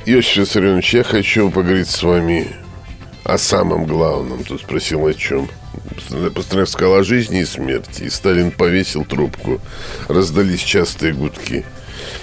[0.05, 2.49] Иосиф Виссарионович, я хочу поговорить с вами
[3.25, 4.43] о самом главном.
[4.45, 5.49] Тут спросил, о чем.
[6.35, 8.03] Пастернак сказал о жизни и смерти.
[8.05, 9.61] И Сталин повесил трубку.
[10.09, 11.65] Раздались частые гудки.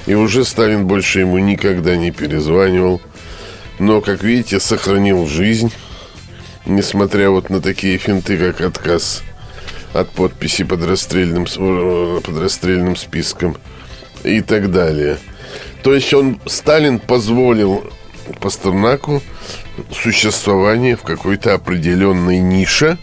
[0.07, 3.01] И уже Сталин больше ему никогда не перезванивал.
[3.79, 5.71] Но, как видите, сохранил жизнь.
[6.65, 9.23] Несмотря вот на такие финты, как отказ
[9.93, 13.57] от подписи под расстрельным, э, под расстрельным списком
[14.23, 15.17] и так далее.
[15.83, 17.83] То есть он, Сталин позволил
[18.39, 19.21] Пастернаку
[19.91, 22.97] существование в какой-то определенной нише,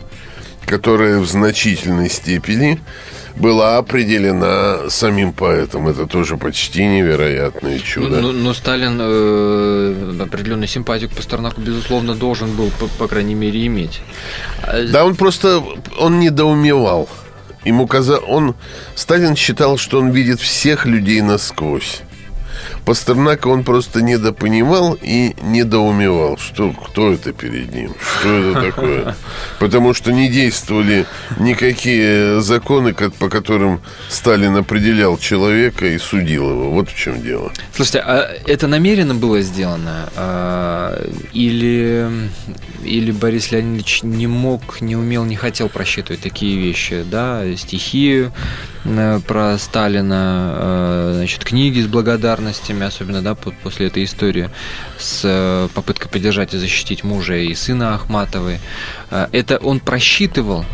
[0.66, 2.80] которая в значительной степени
[3.36, 5.88] была определена самим поэтом.
[5.88, 8.20] Это тоже почти невероятное чудо.
[8.20, 13.66] Ну, но Сталин э, определенную симпатию к Пастернаку, безусловно, должен был, по, по крайней мере,
[13.66, 14.00] иметь.
[14.62, 15.62] А, Да, он просто,
[15.98, 17.08] он недоумевал.
[17.64, 18.54] Ему казалось, он,
[18.94, 22.02] Сталин считал, что он видит всех людей насквозь.
[22.86, 29.16] Пастернака он просто недопонимал и недоумевал, что, кто это перед ним, что это такое.
[29.58, 31.04] Потому что не действовали
[31.40, 36.70] никакие законы, как- по которым Сталин определял человека и судил его.
[36.70, 37.50] Вот в чем дело.
[37.74, 40.08] Слушайте, а это намеренно было сделано?
[40.14, 42.08] А, или,
[42.84, 47.04] или Борис Леонидович не мог, не умел, не хотел просчитывать такие вещи?
[47.10, 48.30] Да, стихи э,
[49.26, 54.50] про Сталина, э, значит, книги с благодарностями, особенно, да, по- после этой истории
[54.98, 58.58] с э, попыткой поддержать и защитить мужа и сына Ахматовой.
[59.10, 60.64] Э, Это он просчитывал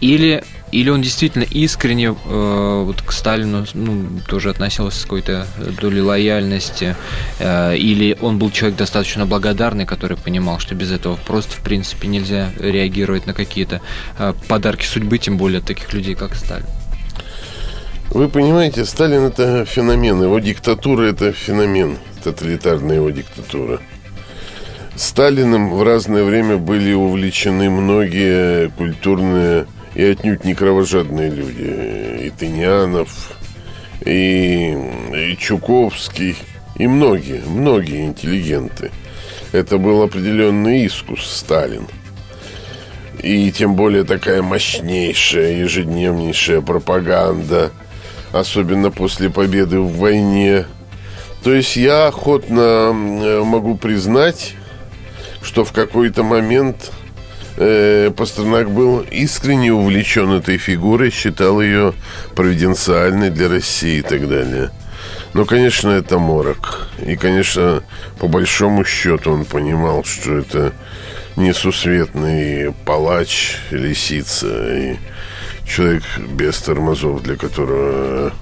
[0.00, 5.46] или, или он действительно искренне э, вот к Сталину ну, тоже относился с какой-то
[5.80, 6.96] долей лояльности,
[7.38, 12.08] э, или он был человек достаточно благодарный, который понимал, что без этого просто в принципе
[12.08, 13.80] нельзя реагировать на какие-то
[14.18, 16.66] э, подарки судьбы, тем более таких людей, как Сталин.
[18.16, 23.78] Вы понимаете, Сталин это феномен, его диктатура это феномен, тоталитарная его диктатура.
[24.94, 32.24] Сталиным в разное время были увлечены многие культурные и отнюдь не кровожадные люди.
[32.24, 33.36] И Тынянов,
[34.02, 34.74] и,
[35.14, 36.36] и Чуковский,
[36.76, 38.92] и многие, многие интеллигенты.
[39.52, 41.86] Это был определенный искус Сталин.
[43.22, 47.72] И тем более такая мощнейшая, ежедневнейшая пропаганда,
[48.32, 50.66] особенно после победы в войне.
[51.42, 54.54] То есть я охотно э, могу признать,
[55.42, 56.90] что в какой-то момент
[57.56, 61.94] э, Пастернак был искренне увлечен этой фигурой, считал ее
[62.34, 64.70] провиденциальной для России и так далее.
[65.34, 66.88] Но, конечно, это морок.
[67.04, 67.82] И, конечно,
[68.18, 70.72] по большому счету он понимал, что это
[71.36, 74.96] несусветный палач, лисица и
[75.66, 78.32] человек без тормозов, для которого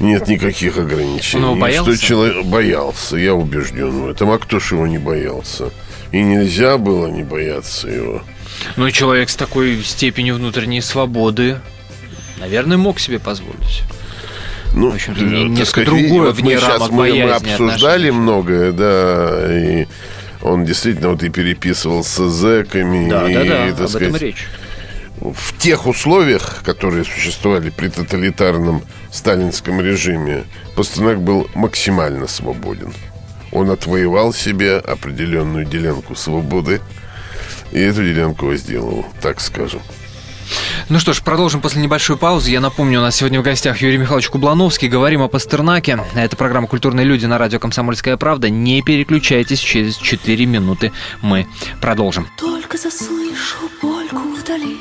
[0.00, 1.44] нет никаких ограничений.
[1.44, 1.94] Он И боялся?
[1.96, 4.30] Что человек боялся, я убежден в этом.
[4.30, 5.70] А кто ж его не боялся?
[6.12, 8.22] И нельзя было не бояться его.
[8.76, 11.60] Ну и человек с такой степенью внутренней свободы,
[12.38, 13.82] наверное, мог себе позволить.
[14.74, 18.10] Ну, в общем-то, э, несколько сказать, другое вот вне мы сейчас мы, обсуждали отношений.
[18.10, 19.86] многое, да, и
[20.42, 24.16] он действительно вот и переписывался с зэками, Да, и, да, да, так об сказать, этом
[24.16, 24.46] речь.
[25.24, 30.44] В тех условиях, которые существовали при тоталитарном сталинском режиме,
[30.76, 32.92] Пастернак был максимально свободен.
[33.50, 36.80] Он отвоевал себе определенную делянку свободы,
[37.72, 39.80] и эту делянку возделал, так скажем.
[40.90, 42.50] Ну что ж, продолжим после небольшой паузы.
[42.50, 44.88] Я напомню, у нас сегодня в гостях Юрий Михайлович Кублановский.
[44.88, 45.98] Говорим о Пастернаке.
[46.14, 48.50] Это программа «Культурные люди» на радио «Комсомольская правда».
[48.50, 51.46] Не переключайтесь, через 4 минуты мы
[51.80, 52.28] продолжим.
[52.38, 54.76] Только заслышу польку вдали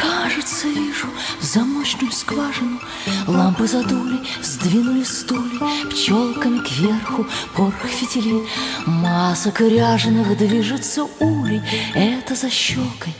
[0.00, 1.08] Кажется, вижу
[1.40, 2.80] замочную скважину.
[3.26, 5.60] Лампы задули, сдвинули стулья
[5.90, 8.46] Пчелками кверху порох фитили.
[8.86, 11.62] Масок ряженых движется улей.
[11.94, 13.14] Это за щекой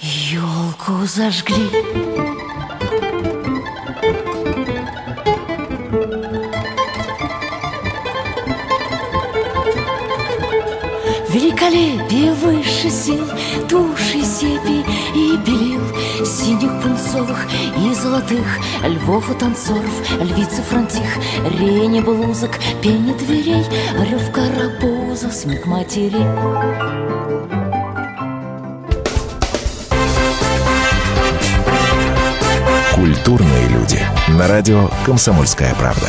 [0.00, 1.68] Елку зажгли.
[11.28, 13.26] Великолепие выше сил
[13.68, 14.84] Души сепи
[17.20, 18.46] Пунцовых и золотых
[18.82, 21.18] Львов и танцоров, львицы фронтих
[21.58, 23.64] Рени блузок, пение дверей
[24.10, 26.24] Рев карапуза, смех матерей
[32.94, 34.00] Культурные люди.
[34.28, 36.08] На радио «Комсомольская правда».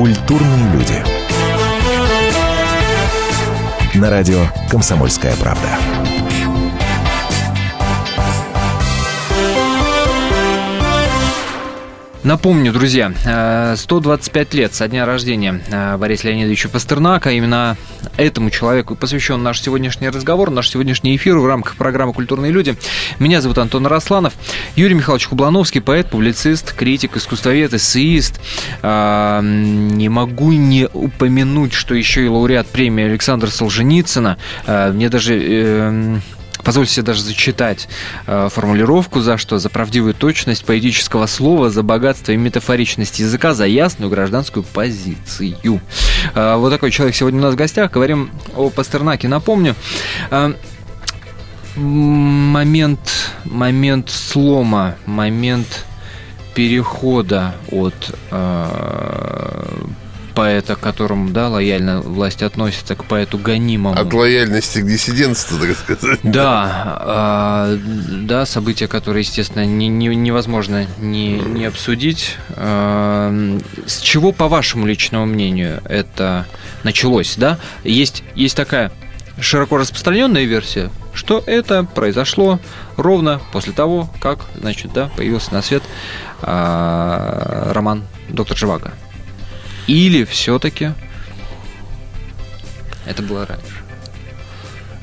[0.00, 0.94] Культурные люди.
[3.98, 5.68] На радио «Комсомольская правда».
[12.24, 17.32] Напомню, друзья, э, 125 лет со дня рождения э, Бориса Леонидовича Пастернака.
[17.32, 17.76] Именно
[18.16, 22.76] этому человеку посвящен наш сегодняшний разговор, наш сегодняшний эфир в рамках программы «Культурные люди».
[23.18, 24.34] Меня зовут Антон Росланов.
[24.76, 28.40] Юрий Михайлович Кублановский, поэт, публицист, критик, искусствовед, эссеист.
[28.82, 34.36] А, Не могу не упомянуть, что еще и лауреат премии Александра Солженицына.
[34.66, 35.34] А, Мне даже...
[35.38, 36.22] эм,
[36.64, 37.88] Позвольте себе даже зачитать
[38.26, 39.58] э, формулировку, за что?
[39.58, 45.80] За правдивую точность поэтического слова, за богатство и метафоричность языка, за ясную гражданскую позицию.
[46.34, 47.90] Э, вот такой человек сегодня у нас в гостях.
[47.90, 49.28] Говорим о Пастернаке.
[49.28, 49.74] Напомню,
[50.30, 50.54] э,
[51.76, 55.84] момент, момент слома, момент
[56.54, 57.94] перехода от
[58.30, 59.66] э,
[60.40, 64.00] поэта, к которому да, лояльно власть относится, к поэту гонимому.
[64.00, 66.18] От лояльности к диссидентству, так сказать.
[66.22, 67.76] Да, а,
[68.22, 72.36] да, события, которые, естественно, не- не- невозможно не, не обсудить.
[72.56, 73.30] А,
[73.86, 76.46] С чего, по вашему личному мнению, это
[76.84, 77.58] началось, да?
[77.84, 78.90] Есть, есть такая
[79.38, 82.60] широко распространенная версия, что это произошло
[82.96, 85.82] ровно после того, как, значит, да, появился на свет
[86.40, 88.92] а, роман «Доктор Живаго».
[89.90, 90.92] Или все-таки
[93.06, 93.82] это было раньше?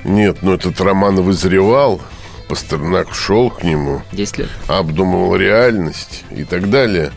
[0.05, 2.01] Нет, ну этот роман вызревал,
[2.47, 4.49] Пастернак шел к нему, 10 лет?
[4.67, 7.11] обдумывал реальность и так далее.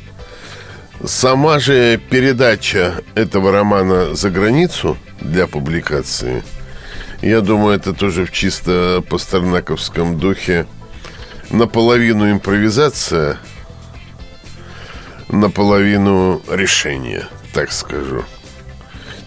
[1.04, 6.42] Сама же передача этого романа за границу для публикации,
[7.22, 10.66] я думаю, это тоже в чисто пастернаковском духе
[11.50, 13.36] наполовину импровизация,
[15.28, 18.24] наполовину решение, так скажу.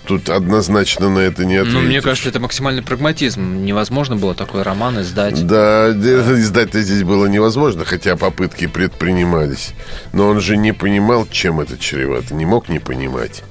[0.05, 1.79] Тут однозначно на это не ответишь.
[1.79, 3.63] Ну, мне кажется, это максимальный прагматизм.
[3.63, 5.45] Невозможно было такой роман издать.
[5.47, 9.71] Да, де- издать-то здесь было невозможно, хотя попытки предпринимались.
[10.11, 12.33] Но он же не понимал, чем это чревато.
[12.33, 13.43] Не мог не понимать,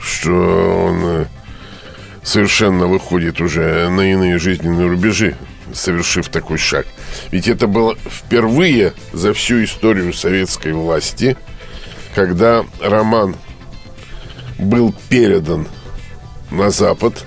[0.00, 1.24] что он э,
[2.22, 5.36] совершенно выходит уже на иные жизненные рубежи,
[5.74, 6.86] совершив такой шаг.
[7.30, 11.36] Ведь это было впервые за всю историю советской власти,
[12.14, 13.36] когда роман
[14.58, 15.66] был передан
[16.50, 17.26] на Запад,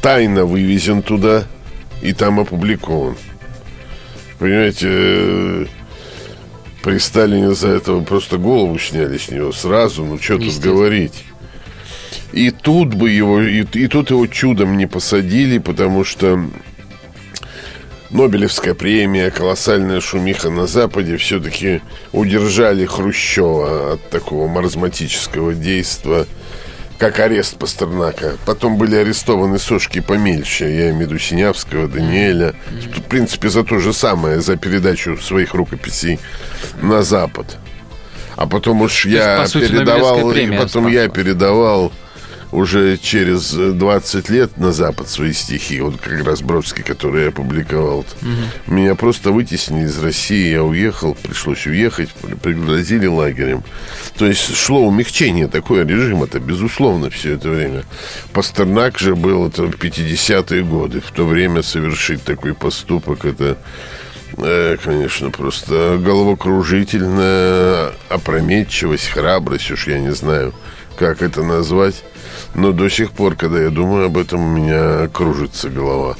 [0.00, 1.44] тайно вывезен туда
[2.02, 3.16] и там опубликован.
[4.38, 5.66] Понимаете, э,
[6.82, 11.24] при Сталине за этого просто голову сняли с него сразу, ну что тут говорить.
[12.32, 16.44] И тут бы его, и, и тут его чудом не посадили, потому что
[18.12, 21.80] Нобелевская премия, колоссальная шумиха на Западе все-таки
[22.12, 26.26] удержали Хрущева от такого маразматического действия,
[26.98, 28.36] как арест Пастернака.
[28.44, 32.54] Потом были арестованы сошки помельче, я имею в виду Синявского, Даниэля.
[32.94, 36.20] В принципе, за то же самое, за передачу своих рукописей
[36.82, 37.56] на Запад.
[38.36, 41.92] А потом уж я по сути, передавал, и потом я передавал
[42.52, 48.04] уже через 20 лет на Запад свои стихи, вот как раз Бродский, который я опубликовал.
[48.66, 52.10] Меня просто вытеснили из России, я уехал, пришлось уехать,
[52.42, 53.64] пригрозили лагерем.
[54.16, 57.84] То есть шло умягчение такое режима-то, безусловно, все это время.
[58.32, 63.58] Пастернак же был, это в 50-е годы, в то время совершить такой поступок, это
[64.38, 70.54] Э, конечно, просто головокружительная опрометчивость, храбрость, уж я не знаю,
[70.98, 72.02] как это назвать.
[72.54, 76.16] Но до сих пор, когда я думаю об этом, у меня кружится голова.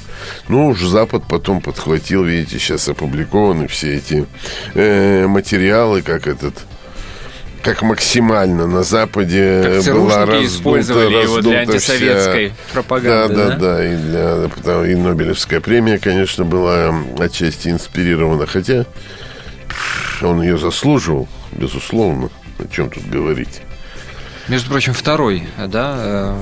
[0.48, 4.26] Ну, уж Запад потом подхватил, видите, сейчас опубликованы все эти
[4.74, 6.54] э, материалы, как этот
[7.62, 13.48] как максимально на Западе Как была раздута, использовали его для раздута вся- антисоветской пропаганды, Да,
[13.50, 13.56] да, да?
[13.76, 18.84] да, и, для, потому- и Нобелевская премия, конечно, была отчасти инспирирована, хотя
[20.22, 22.30] он ее заслуживал, безусловно.
[22.58, 23.60] О чем тут говорить?
[24.48, 26.34] Между прочим, второй, да, э,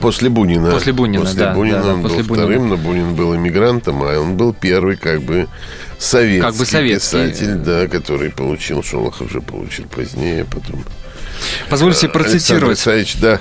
[0.00, 0.70] После Бунина.
[0.72, 2.46] После Бунина, После да, Бунина да, да, он после был Бунина.
[2.46, 5.48] вторым, но Бунин был иммигрантом, а он был первый, как бы,
[5.98, 7.26] советский, Как бы советский.
[7.28, 10.84] писатель, да, который получил, Шолохов же получил позднее, потом.
[11.68, 13.40] позвольте Александр процитировать Исаевич, да.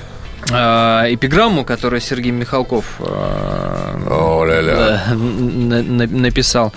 [0.49, 3.97] Э, эпиграмму, которую Сергей Михалков э,
[5.83, 6.73] на- написал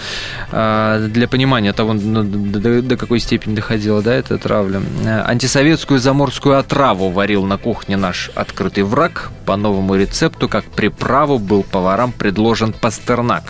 [0.52, 4.80] э, для понимания того, ну, до, какой степени доходила да, эта травля.
[5.04, 9.30] Э, Антисоветскую заморскую отраву варил на кухне наш открытый враг.
[9.46, 13.44] По новому рецепту, как приправу, был поварам предложен пастернак.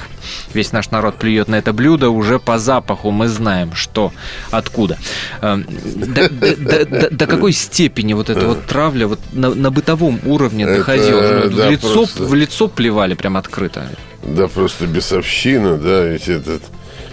[0.52, 4.12] Весь наш народ плюет на это блюдо, уже по запаху мы знаем, что,
[4.50, 4.98] откуда.
[5.42, 10.20] Э, До, до- до- до- какой степени вот эта вот травля вот на, на бытовом
[10.24, 11.20] уровне доходила?
[11.44, 12.22] Ну, да, в, лицо, просто.
[12.24, 13.86] в лицо плевали прям открыто.
[14.22, 16.62] Да, просто бесовщина, да, ведь этот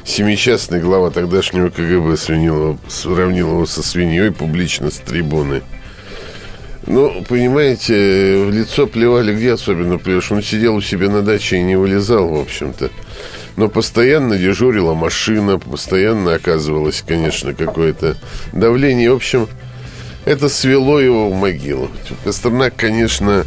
[0.03, 5.61] семичастный глава тогдашнего КГБ сравнил его, сравнил его со свиньей публично с трибуны.
[6.87, 10.31] Ну, понимаете, в лицо плевали, где особенно плюешь?
[10.31, 12.89] Он сидел у себя на даче и не вылезал, в общем-то.
[13.55, 18.17] Но постоянно дежурила машина, постоянно оказывалось, конечно, какое-то
[18.53, 19.11] давление.
[19.11, 19.47] В общем,
[20.25, 21.91] это свело его в могилу.
[22.23, 23.45] Пастернак, конечно,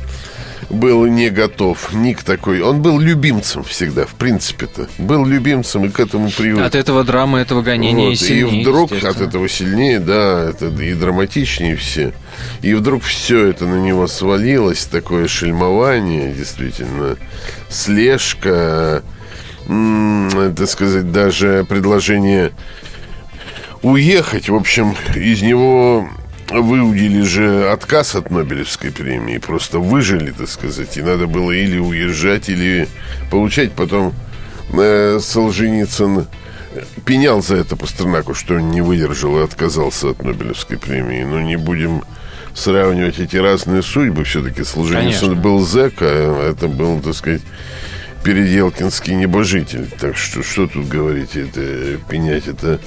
[0.70, 2.60] был не готов ни к такой.
[2.60, 4.88] Он был любимцем всегда, в принципе-то.
[4.98, 6.64] Был любимцем и к этому привык.
[6.64, 10.66] От этого драмы, этого гонения Вот, и сильнее, и вдруг от этого сильнее, да, это
[10.66, 12.12] и драматичнее все.
[12.62, 17.16] И вдруг все это на него свалилось, такое шельмование, действительно,
[17.68, 19.02] слежка,
[19.66, 22.52] так сказать, даже предложение
[23.82, 24.48] уехать.
[24.48, 26.08] В общем, из него
[26.50, 32.48] выудили же отказ от Нобелевской премии, просто выжили, так сказать, и надо было или уезжать,
[32.48, 32.88] или
[33.30, 33.72] получать.
[33.72, 34.14] Потом
[34.72, 36.26] э, Солженицын
[37.04, 41.24] пенял за это Пастернаку, что он не выдержал и отказался от Нобелевской премии.
[41.24, 42.02] Но не будем
[42.54, 44.24] сравнивать эти разные судьбы.
[44.24, 45.34] Все-таки Солженицын Конечно.
[45.34, 47.42] был зэк, а это был, так сказать,
[48.22, 49.88] переделкинский небожитель.
[49.98, 52.80] Так что что тут говорить, это пенять, это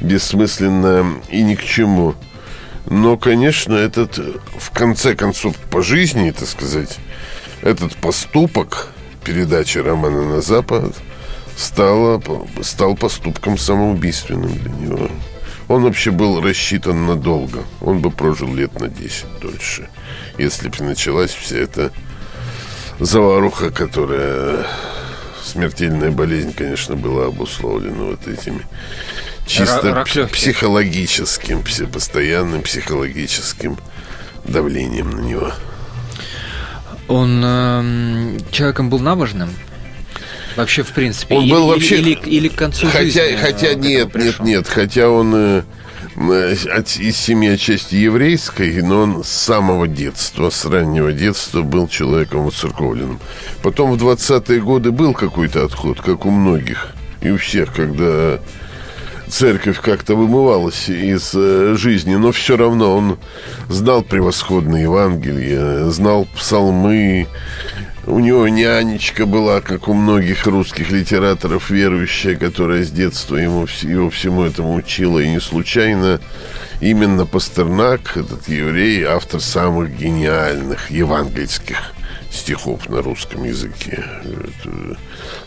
[0.00, 2.14] бессмысленно и ни к чему.
[2.90, 6.98] Но, конечно, этот, в конце концов, по жизни, так сказать,
[7.62, 8.88] этот поступок
[9.24, 10.94] передачи романа на Запад
[11.56, 12.22] стало,
[12.62, 15.10] стал поступком самоубийственным для него.
[15.68, 17.64] Он вообще был рассчитан надолго.
[17.82, 19.90] Он бы прожил лет на 10 дольше,
[20.38, 21.92] если бы началась вся эта
[22.98, 24.66] заваруха, которая
[25.44, 28.64] смертельная болезнь, конечно, была обусловлена вот этими
[29.48, 33.78] чисто рак психологическим, пси- постоянным психологическим
[34.44, 35.52] давлением на него.
[37.08, 39.50] Он эм, человеком был набожным?
[40.56, 41.34] Вообще, в принципе.
[41.36, 44.40] Он или, был или- вообще- Или, или к концу Хотя, жизни, э, хотя нет, нет,
[44.40, 45.62] нет, хотя он э,
[46.16, 51.88] э, от- из семьи отчасти еврейской, но он с самого детства, с раннего детства был
[51.88, 53.20] человеком воцерковленным.
[53.62, 56.88] Потом в 20-е годы был какой-то отход, как у многих
[57.22, 58.38] и у всех, когда
[59.28, 63.18] церковь как-то вымывалась из э, жизни, но все равно он
[63.68, 67.26] знал превосходные Евангелия, знал псалмы.
[68.06, 74.08] У него нянечка была, как у многих русских литераторов, верующая, которая с детства ему, его
[74.10, 75.18] всему этому учила.
[75.18, 76.20] И не случайно
[76.80, 81.92] именно Пастернак, этот еврей, автор самых гениальных евангельских
[82.30, 84.04] стихов на русском языке.
[84.22, 84.96] Это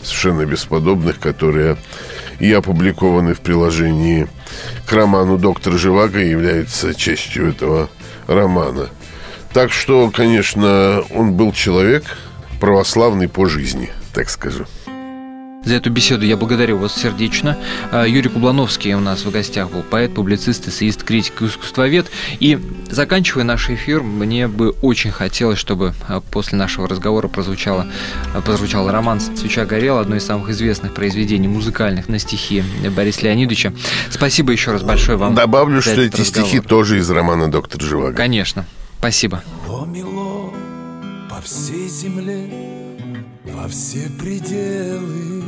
[0.02, 1.76] совершенно бесподобных, которые
[2.42, 4.26] и опубликованы в приложении
[4.86, 7.88] к роману «Доктор Живаго» и являются частью этого
[8.26, 8.88] романа.
[9.52, 12.02] Так что, конечно, он был человек
[12.60, 14.66] православный по жизни, так скажу.
[15.64, 17.56] За эту беседу я благодарю вас сердечно.
[17.92, 22.10] А, Юрий Кублановский у нас в гостях был поэт, публицист, эссеист, критик и искусствовед.
[22.40, 22.58] И
[22.90, 27.86] заканчивая наш эфир, мне бы очень хотелось, чтобы а, после нашего разговора прозвучало,
[28.34, 32.64] а, прозвучал роман «Свеча горела», одно из самых известных произведений музыкальных на стихи
[32.96, 33.72] Бориса Леонидовича.
[34.10, 35.34] Спасибо еще раз большое вам.
[35.36, 36.48] Добавлю, что эти разговор.
[36.48, 38.14] стихи тоже из романа «Доктор Живаго».
[38.16, 38.66] Конечно.
[38.98, 39.42] Спасибо.
[39.66, 40.52] Помело
[41.30, 42.50] по всей земле,
[43.44, 45.41] во все пределы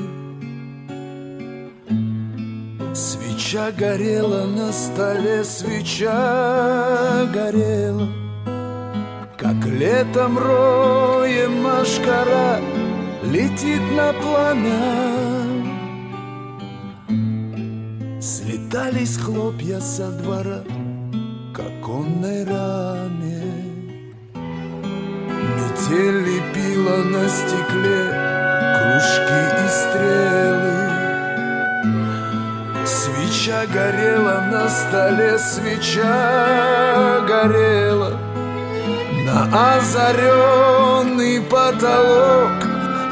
[2.94, 8.08] Свеча горела на столе, свеча горела,
[9.36, 12.60] Как летом роем машкара
[13.24, 15.04] летит на пламя.
[18.20, 20.62] Слетались хлопья со двора
[21.52, 23.42] к оконной раме.
[25.56, 28.04] Метель лепила на стекле
[28.76, 30.53] кружки и стрелы.
[33.44, 38.18] Свеча горела на столе, свеча горела.
[39.26, 42.52] На озаренный потолок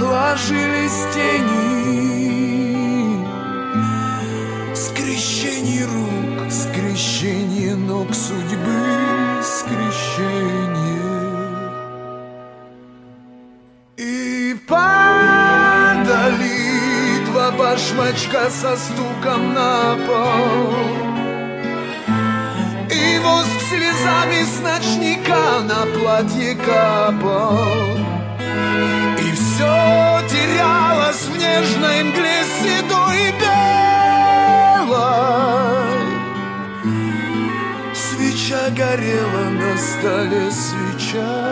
[0.01, 2.42] ложились тени
[17.73, 20.75] башмачка со стуком на пол.
[22.91, 27.57] И воск слезами с ночника на платье капал.
[29.19, 34.93] И все терялось в нежной мгле седой и белой.
[37.95, 41.52] Свеча горела на столе, свеча